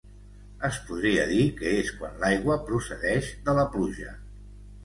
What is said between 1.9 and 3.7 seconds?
quan l'aigua procedeix de la